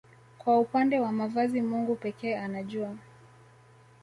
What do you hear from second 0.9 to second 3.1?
wa mavazi Mungu pekee anajua